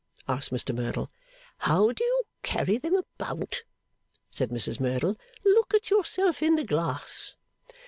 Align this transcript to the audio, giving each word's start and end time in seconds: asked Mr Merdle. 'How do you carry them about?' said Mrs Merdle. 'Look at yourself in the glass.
asked 0.27 0.49
Mr 0.49 0.73
Merdle. 0.73 1.11
'How 1.59 1.91
do 1.91 2.03
you 2.03 2.23
carry 2.41 2.79
them 2.79 2.95
about?' 2.95 3.61
said 4.31 4.49
Mrs 4.49 4.79
Merdle. 4.79 5.15
'Look 5.45 5.75
at 5.75 5.91
yourself 5.91 6.41
in 6.41 6.55
the 6.55 6.63
glass. 6.63 7.35